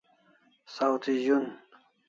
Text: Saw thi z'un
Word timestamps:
Saw 0.73 0.93
thi 1.03 1.13
z'un 1.23 1.45